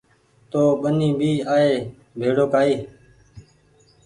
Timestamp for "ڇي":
2.53-2.71